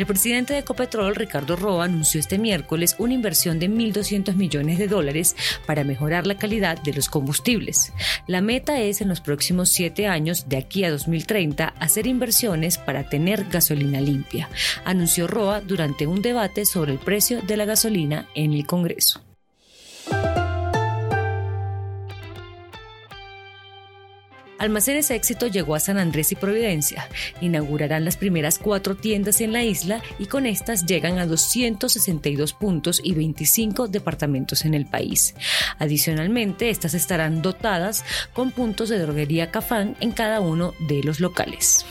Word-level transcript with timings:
El 0.00 0.06
presidente 0.06 0.54
de 0.54 0.60
Ecopetrol, 0.60 1.14
Ricardo 1.14 1.56
Roa, 1.56 1.84
anunció 1.84 2.20
este 2.20 2.38
miércoles 2.38 2.96
una 2.96 3.12
inversión 3.12 3.58
de 3.58 3.68
1.200 3.68 4.34
millones 4.34 4.78
de 4.78 4.88
dólares 4.88 5.36
para 5.66 5.84
mejorar 5.84 6.26
la 6.26 6.38
calidad 6.38 6.80
de 6.80 6.94
los 6.94 7.10
combustibles. 7.10 7.92
La 8.26 8.40
meta 8.40 8.80
es 8.80 9.02
en 9.02 9.10
los 9.10 9.20
próximos 9.20 9.68
siete 9.68 10.06
años, 10.06 10.48
de 10.48 10.56
aquí 10.56 10.84
a 10.84 10.90
2030, 10.90 11.74
hacer 11.78 12.06
inversiones 12.06 12.78
para 12.78 13.10
tener 13.10 13.44
gasolina 13.50 14.00
limpia, 14.00 14.48
anunció 14.86 15.26
Roa 15.26 15.60
durante 15.60 16.06
un 16.06 16.22
debate 16.22 16.64
sobre 16.64 16.92
el 16.92 16.98
precio 16.98 17.42
de 17.42 17.58
la 17.58 17.66
gasolina 17.66 18.26
en 18.34 18.54
el 18.54 18.66
Congreso. 18.66 19.29
Almacenes 24.60 25.10
Éxito 25.10 25.46
llegó 25.46 25.74
a 25.74 25.80
San 25.80 25.96
Andrés 25.96 26.32
y 26.32 26.34
Providencia. 26.36 27.08
Inaugurarán 27.40 28.04
las 28.04 28.18
primeras 28.18 28.58
cuatro 28.58 28.94
tiendas 28.94 29.40
en 29.40 29.54
la 29.54 29.64
isla 29.64 30.02
y 30.18 30.26
con 30.26 30.44
estas 30.44 30.84
llegan 30.84 31.18
a 31.18 31.24
262 31.24 32.52
puntos 32.52 33.00
y 33.02 33.14
25 33.14 33.88
departamentos 33.88 34.66
en 34.66 34.74
el 34.74 34.84
país. 34.84 35.34
Adicionalmente, 35.78 36.68
estas 36.68 36.92
estarán 36.92 37.40
dotadas 37.40 38.04
con 38.34 38.50
puntos 38.50 38.90
de 38.90 38.98
droguería 38.98 39.50
Cafán 39.50 39.96
en 39.98 40.12
cada 40.12 40.40
uno 40.40 40.74
de 40.78 41.02
los 41.04 41.20
locales. 41.20 41.86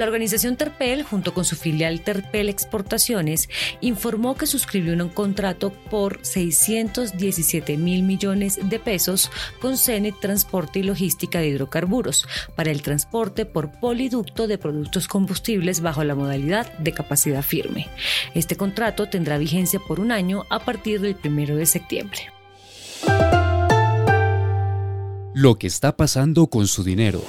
La 0.00 0.06
organización 0.06 0.56
Terpel, 0.56 1.02
junto 1.02 1.34
con 1.34 1.44
su 1.44 1.56
filial 1.56 2.00
Terpel 2.00 2.48
Exportaciones, 2.48 3.50
informó 3.82 4.34
que 4.34 4.46
suscribió 4.46 4.94
un 4.94 5.10
contrato 5.10 5.74
por 5.90 6.20
617 6.22 7.76
mil 7.76 8.02
millones 8.02 8.58
de 8.62 8.78
pesos 8.78 9.30
con 9.60 9.76
CENIT 9.76 10.18
Transporte 10.18 10.78
y 10.78 10.84
Logística 10.84 11.38
de 11.38 11.48
Hidrocarburos 11.48 12.26
para 12.56 12.70
el 12.70 12.80
transporte 12.80 13.44
por 13.44 13.72
poliducto 13.78 14.46
de 14.46 14.56
productos 14.56 15.06
combustibles 15.06 15.82
bajo 15.82 16.02
la 16.02 16.14
modalidad 16.14 16.72
de 16.78 16.92
capacidad 16.92 17.42
firme. 17.42 17.86
Este 18.34 18.56
contrato 18.56 19.10
tendrá 19.10 19.36
vigencia 19.36 19.80
por 19.86 20.00
un 20.00 20.12
año 20.12 20.46
a 20.48 20.60
partir 20.60 21.02
del 21.02 21.18
1 21.22 21.56
de 21.56 21.66
septiembre. 21.66 22.20
Lo 25.34 25.58
que 25.58 25.66
está 25.66 25.94
pasando 25.94 26.46
con 26.46 26.66
su 26.68 26.84
dinero. 26.84 27.22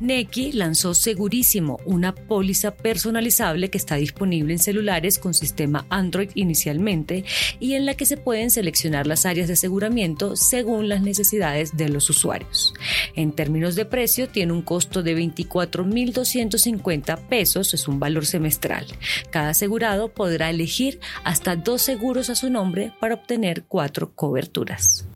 Neki 0.00 0.52
lanzó 0.52 0.94
Segurísimo, 0.94 1.78
una 1.84 2.14
póliza 2.14 2.74
personalizable 2.74 3.68
que 3.68 3.76
está 3.76 3.96
disponible 3.96 4.54
en 4.54 4.58
celulares 4.58 5.18
con 5.18 5.34
sistema 5.34 5.84
Android 5.90 6.30
inicialmente 6.34 7.26
y 7.60 7.74
en 7.74 7.84
la 7.84 7.92
que 7.94 8.06
se 8.06 8.16
pueden 8.16 8.50
seleccionar 8.50 9.06
las 9.06 9.26
áreas 9.26 9.48
de 9.48 9.52
aseguramiento 9.52 10.36
según 10.36 10.88
las 10.88 11.02
necesidades 11.02 11.76
de 11.76 11.90
los 11.90 12.08
usuarios. 12.08 12.72
En 13.14 13.32
términos 13.32 13.74
de 13.74 13.84
precio, 13.84 14.26
tiene 14.28 14.54
un 14.54 14.62
costo 14.62 15.02
de 15.02 15.14
24.250 15.16 17.28
pesos, 17.28 17.74
es 17.74 17.86
un 17.86 18.00
valor 18.00 18.24
semestral. 18.24 18.86
Cada 19.30 19.50
asegurado 19.50 20.08
podrá 20.08 20.48
elegir 20.48 20.98
hasta 21.24 21.56
dos 21.56 21.82
seguros 21.82 22.30
a 22.30 22.34
su 22.34 22.48
nombre 22.48 22.94
para 23.00 23.16
obtener 23.16 23.64
cuatro 23.68 24.14
coberturas. 24.14 25.09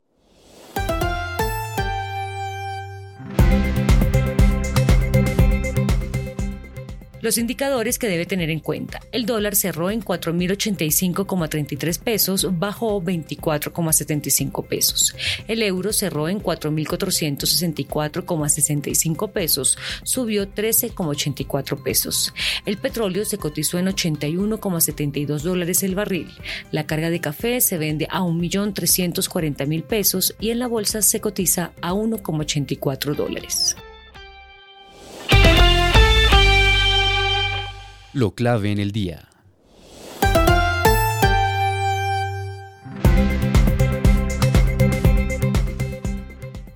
Los 7.25 7.39
indicadores 7.39 7.99
que 7.99 8.07
debe 8.07 8.27
tener 8.27 8.51
en 8.51 8.61
cuenta. 8.61 9.01
El 9.11 9.25
dólar 9.25 9.57
cerró 9.57 9.91
en 9.91 10.03
4.085,33 10.03 11.99
pesos, 11.99 12.47
bajó 12.59 13.01
24,75 13.01 14.67
pesos. 14.67 15.17
El 15.49 15.63
euro 15.63 15.95
cerró 15.95 16.29
en 16.29 16.43
4.464,65 16.43 19.33
pesos, 19.33 19.79
subió 20.03 20.53
13,84 20.53 21.83
pesos. 21.83 22.35
El 22.67 22.77
petróleo 22.77 23.25
se 23.25 23.39
cotizó 23.39 23.79
en 23.79 23.87
81,72 23.87 25.41
dólares 25.41 25.83
el 25.83 25.95
barril. 25.95 26.29
La 26.73 26.85
carga 26.85 27.09
de 27.09 27.23
café 27.23 27.63
se 27.63 27.79
vende 27.79 28.07
a 28.11 28.21
1.340.000 28.21 29.83
pesos 29.83 30.37
y 30.39 30.51
en 30.51 30.59
la 30.59 30.67
bolsa 30.67 31.01
se 31.01 31.23
cotiza 31.23 31.73
a 31.81 31.95
1,84 31.95 33.15
dólares. 33.15 33.77
Lo 38.15 38.37
clave 38.37 38.71
en 38.71 38.79
el 38.79 38.93
día. 38.93 39.34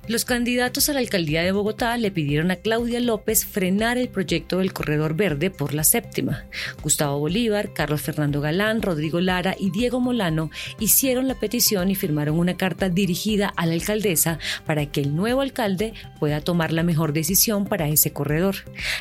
Los 0.09 0.25
candidatos 0.25 0.89
a 0.89 0.95
la 0.95 1.01
alcaldía 1.01 1.43
de 1.43 1.53
Bogotá 1.53 1.95
le 1.99 2.11
pidieron 2.11 2.51
a 2.51 2.57
Claudia 2.57 2.99
López 2.99 3.45
frenar 3.45 3.99
el 3.99 4.09
proyecto 4.09 4.59
del 4.59 4.73
Corredor 4.73 5.15
Verde 5.15 5.51
por 5.51 5.75
la 5.75 5.85
séptima. 5.85 6.47
Gustavo 6.83 7.19
Bolívar, 7.19 7.75
Carlos 7.75 8.01
Fernando 8.01 8.41
Galán, 8.41 8.81
Rodrigo 8.81 9.21
Lara 9.21 9.55
y 9.59 9.71
Diego 9.71 10.01
Molano 10.01 10.51
hicieron 10.81 11.29
la 11.29 11.39
petición 11.39 11.91
y 11.91 11.95
firmaron 11.95 12.39
una 12.39 12.57
carta 12.57 12.89
dirigida 12.89 13.53
a 13.55 13.67
la 13.67 13.75
alcaldesa 13.75 14.39
para 14.65 14.87
que 14.87 15.03
el 15.03 15.15
nuevo 15.15 15.43
alcalde 15.43 15.93
pueda 16.19 16.41
tomar 16.41 16.73
la 16.73 16.85
mejor 16.85 17.13
decisión 17.13 17.67
para 17.67 17.89
ese 17.89 18.11
corredor. 18.11 18.57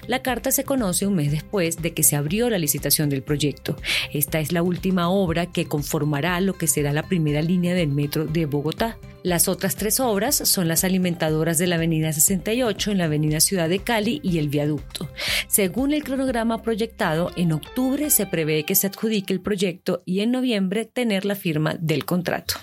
La 0.08 0.22
carta 0.22 0.52
se 0.52 0.66
conoce 0.66 1.08
un 1.08 1.16
mes 1.16 1.32
después 1.32 1.82
de 1.82 1.94
que 1.94 2.04
se 2.04 2.18
abrió 2.18 2.50
la 2.50 2.58
licitación 2.58 3.08
del 3.08 3.24
proyecto. 3.24 3.78
Esta 4.12 4.42
es 4.42 4.52
la 4.52 4.62
última 4.62 5.08
obra 5.08 5.46
que 5.46 5.68
conformará 5.68 6.42
lo 6.42 6.58
que 6.58 6.68
será 6.68 6.92
la 6.92 7.04
primera 7.04 7.42
línea 7.42 7.74
del 7.74 7.88
metro 7.88 8.26
de 8.26 8.46
Bogotá. 8.46 8.98
Las 9.24 9.48
otras 9.48 9.76
tres 9.76 10.00
obras 10.00 10.36
son 10.36 10.68
las 10.68 10.84
alimentadoras 10.84 11.58
de 11.58 11.68
la 11.68 11.76
Avenida 11.76 12.14
68 12.14 12.92
en 12.92 12.98
la 13.00 13.06
Avenida 13.06 13.40
Ciudad 13.40 13.68
de 13.68 13.80
Cali 13.80 14.20
y 14.24 14.38
el 14.38 14.50
viaducto. 14.50 15.10
Según 15.48 15.94
el 15.94 16.04
cronograma 16.04 16.62
proyectado, 16.62 17.32
en 17.36 17.52
octubre 17.52 18.10
se 18.10 18.26
prevé 18.26 18.64
que 18.64 18.76
se 18.76 18.88
adjudique 18.88 19.34
el 19.34 19.42
proyecto 19.42 20.04
y 20.06 20.22
en 20.22 20.32
noviembre 20.32 20.86
tener 20.86 21.26
la 21.26 21.36
firma 21.36 21.76
del 21.80 22.06
contrato. 22.06 22.56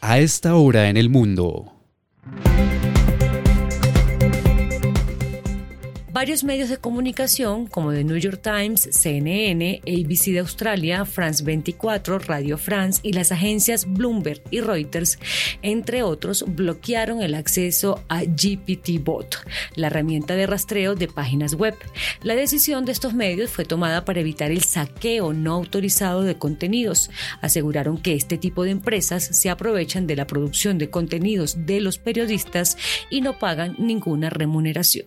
A 0.00 0.18
esta 0.18 0.56
hora 0.56 0.88
en 0.88 0.96
el 0.96 1.08
mundo. 1.08 1.72
Varios 6.12 6.44
medios 6.44 6.68
de 6.68 6.76
comunicación 6.76 7.66
como 7.66 7.90
The 7.90 8.04
New 8.04 8.18
York 8.18 8.42
Times, 8.42 8.86
CNN, 8.92 9.80
ABC 9.80 10.32
de 10.32 10.40
Australia, 10.40 11.06
France 11.06 11.42
24, 11.42 12.18
Radio 12.18 12.58
France 12.58 13.00
y 13.02 13.14
las 13.14 13.32
agencias 13.32 13.90
Bloomberg 13.90 14.42
y 14.50 14.60
Reuters, 14.60 15.18
entre 15.62 16.02
otros, 16.02 16.44
bloquearon 16.46 17.22
el 17.22 17.34
acceso 17.34 18.04
a 18.10 18.24
GPT-Bot, 18.24 19.38
la 19.76 19.86
herramienta 19.86 20.36
de 20.36 20.46
rastreo 20.46 20.94
de 20.96 21.08
páginas 21.08 21.54
web. 21.54 21.74
La 22.22 22.34
decisión 22.34 22.84
de 22.84 22.92
estos 22.92 23.14
medios 23.14 23.50
fue 23.50 23.64
tomada 23.64 24.04
para 24.04 24.20
evitar 24.20 24.50
el 24.50 24.64
saqueo 24.64 25.32
no 25.32 25.54
autorizado 25.54 26.24
de 26.24 26.36
contenidos. 26.36 27.10
Aseguraron 27.40 27.96
que 27.96 28.12
este 28.12 28.36
tipo 28.36 28.64
de 28.64 28.70
empresas 28.72 29.24
se 29.32 29.48
aprovechan 29.48 30.06
de 30.06 30.16
la 30.16 30.26
producción 30.26 30.76
de 30.76 30.90
contenidos 30.90 31.64
de 31.64 31.80
los 31.80 31.96
periodistas 31.96 32.76
y 33.08 33.22
no 33.22 33.38
pagan 33.38 33.76
ninguna 33.78 34.28
remuneración. 34.28 35.06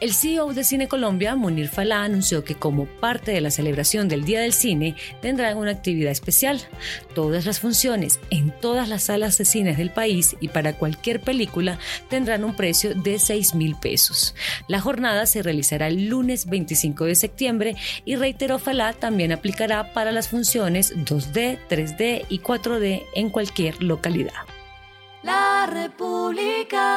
El 0.00 0.14
CEO 0.14 0.54
de 0.54 0.62
Cine 0.62 0.86
Colombia, 0.86 1.34
Munir 1.34 1.68
Falá, 1.68 2.04
anunció 2.04 2.44
que 2.44 2.54
como 2.54 2.86
parte 2.86 3.32
de 3.32 3.40
la 3.40 3.50
celebración 3.50 4.06
del 4.06 4.24
Día 4.24 4.40
del 4.40 4.52
Cine 4.52 4.94
tendrán 5.20 5.58
una 5.58 5.72
actividad 5.72 6.12
especial. 6.12 6.60
Todas 7.16 7.46
las 7.46 7.58
funciones 7.58 8.20
en 8.30 8.52
todas 8.60 8.88
las 8.88 9.02
salas 9.04 9.36
de 9.38 9.44
cines 9.44 9.76
del 9.76 9.90
país 9.90 10.36
y 10.38 10.46
para 10.48 10.74
cualquier 10.74 11.20
película 11.20 11.80
tendrán 12.08 12.44
un 12.44 12.54
precio 12.54 12.94
de 12.94 13.18
6 13.18 13.56
mil 13.56 13.74
pesos. 13.74 14.36
La 14.68 14.80
jornada 14.80 15.26
se 15.26 15.42
realizará 15.42 15.88
el 15.88 16.06
lunes 16.06 16.46
25 16.46 17.04
de 17.06 17.16
septiembre 17.16 17.74
y 18.04 18.14
reiteró 18.14 18.60
Falá 18.60 18.92
también 18.92 19.32
aplicará 19.32 19.92
para 19.94 20.12
las 20.12 20.28
funciones 20.28 20.96
2D, 20.96 21.58
3D 21.68 22.24
y 22.28 22.38
4D 22.38 23.02
en 23.16 23.30
cualquier 23.30 23.82
localidad. 23.82 24.44
La 25.24 25.66
República. 25.66 26.88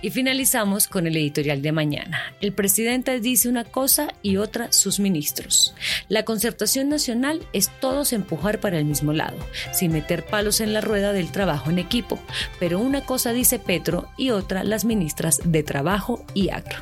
Y 0.00 0.10
finalizamos 0.10 0.86
con 0.86 1.06
el 1.06 1.16
editorial 1.16 1.60
de 1.60 1.72
mañana. 1.72 2.20
El 2.40 2.52
presidente 2.52 3.18
dice 3.20 3.48
una 3.48 3.64
cosa 3.64 4.14
y 4.22 4.36
otra 4.36 4.72
sus 4.72 5.00
ministros. 5.00 5.74
La 6.08 6.24
concertación 6.24 6.88
nacional 6.88 7.40
es 7.52 7.70
todos 7.80 8.12
empujar 8.12 8.60
para 8.60 8.78
el 8.78 8.84
mismo 8.84 9.12
lado, 9.12 9.38
sin 9.72 9.92
meter 9.92 10.24
palos 10.24 10.60
en 10.60 10.72
la 10.72 10.80
rueda 10.80 11.12
del 11.12 11.32
trabajo 11.32 11.70
en 11.70 11.78
equipo. 11.78 12.20
Pero 12.60 12.78
una 12.78 13.00
cosa 13.00 13.32
dice 13.32 13.58
Petro 13.58 14.08
y 14.16 14.30
otra 14.30 14.62
las 14.64 14.84
ministras 14.84 15.40
de 15.44 15.62
Trabajo 15.62 16.24
y 16.34 16.50
Agro. 16.50 16.78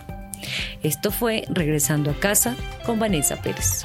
Esto 0.83 1.11
fue 1.11 1.45
Regresando 1.49 2.11
a 2.11 2.21
casa 2.21 2.55
con 2.85 2.99
Vanessa 2.99 3.41
Pérez. 3.41 3.85